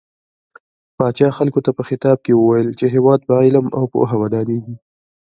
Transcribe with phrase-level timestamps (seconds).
[0.97, 4.75] پاچا خلکو ته په خطاب کې وويل چې هيواد په علم او پوهه ودانيږي.